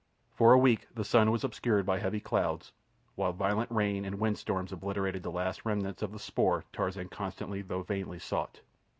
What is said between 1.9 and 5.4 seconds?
heavy clouds, while violent rain and wind storms obliterated the